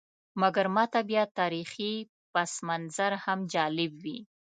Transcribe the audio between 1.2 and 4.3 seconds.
تاریخي پسمنظر هم جالب وي.